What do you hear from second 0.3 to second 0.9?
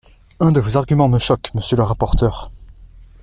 Un de vos